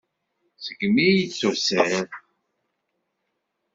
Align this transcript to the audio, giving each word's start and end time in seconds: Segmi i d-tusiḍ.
Segmi 0.65 1.07
i 1.11 1.25
d-tusiḍ. 1.29 1.91